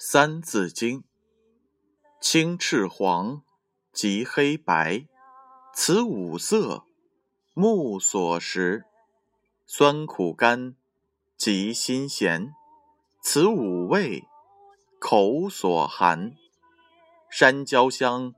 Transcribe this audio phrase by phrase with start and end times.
[0.00, 1.00] 三字经》：
[2.20, 3.42] 青赤黄，
[3.92, 5.08] 及黑白，
[5.74, 6.84] 此五色，
[7.52, 8.84] 目所识；
[9.66, 10.76] 酸苦甘，
[11.36, 12.54] 及辛咸，
[13.20, 14.28] 此五味，
[15.00, 16.30] 口所含；
[17.28, 18.32] 山椒香，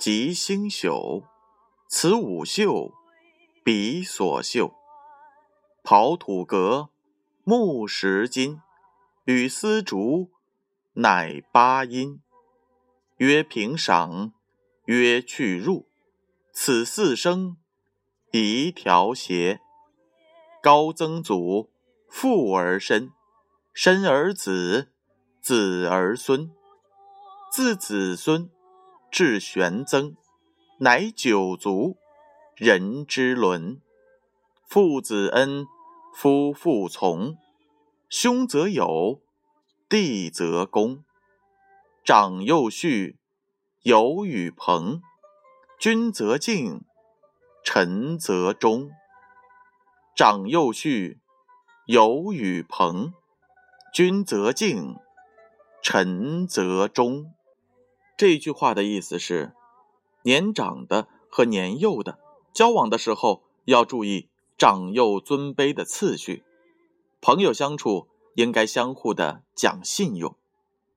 [0.00, 1.22] 及星宿，
[1.86, 2.92] 此五嗅，
[3.62, 4.74] 鼻所嗅。
[5.84, 6.88] 刨土革，
[7.44, 8.60] 木石金，
[9.26, 10.32] 与丝竹。
[10.98, 12.22] 乃八音，
[13.18, 14.32] 曰平赏，
[14.86, 15.86] 曰去入，
[16.52, 17.58] 此四声，
[18.30, 19.60] 宜调谐。
[20.62, 21.70] 高曾祖，
[22.08, 23.10] 父而身，
[23.74, 24.90] 身而子，
[25.42, 26.50] 子而孙，
[27.52, 28.48] 自子孙
[29.10, 30.16] 至玄曾，
[30.78, 31.98] 乃九族，
[32.54, 33.82] 人之伦。
[34.66, 35.66] 父子恩，
[36.14, 37.36] 夫妇从，
[38.08, 39.20] 兄则友。
[39.88, 41.04] 弟则恭，
[42.04, 43.18] 长幼序，
[43.82, 45.00] 友与朋；
[45.78, 46.80] 君则敬，
[47.62, 48.90] 臣则忠。
[50.16, 51.20] 长幼序，
[51.84, 53.12] 友与朋；
[53.94, 54.96] 君则敬，
[55.80, 57.32] 臣则忠。
[58.16, 59.54] 这句话的意思是：
[60.22, 62.18] 年长的和年幼的
[62.52, 66.42] 交往的时候，要注意长幼尊卑的次序；
[67.20, 68.08] 朋友相处。
[68.36, 70.34] 应该相互的讲信用。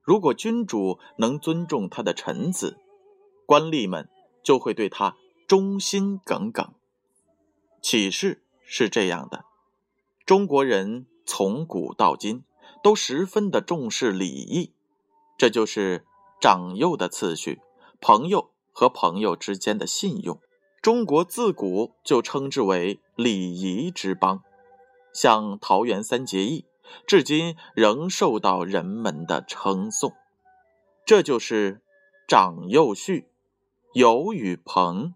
[0.02, 2.78] 如果君主能尊重他的臣子，
[3.45, 4.09] 官吏们
[4.44, 6.73] 就会对他忠心耿耿。
[7.82, 9.45] 启示是这样的：
[10.26, 12.44] 中国人从古到今
[12.84, 14.73] 都十分的重视礼义，
[15.38, 16.06] 这就是
[16.42, 17.61] 长幼的次序，
[18.02, 20.39] 朋友和朋友之间的信用。
[20.82, 24.44] 中国自古就称之为礼仪之邦，
[25.14, 26.66] 像桃园三结义。
[27.08, 30.14] 至今仍受到人们的称颂。
[31.05, 31.82] 这就是
[32.27, 33.30] 长幼序
[33.94, 35.14] 友与朋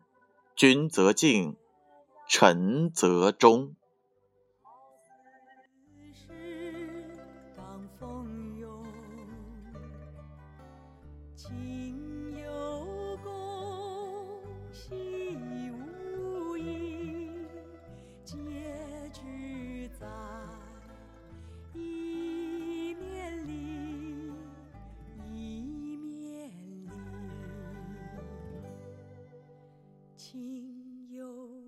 [0.55, 1.55] 君则敬
[2.27, 3.75] 臣则忠。
[7.99, 8.83] 风涌
[11.35, 13.17] 今有
[30.33, 31.62] 应有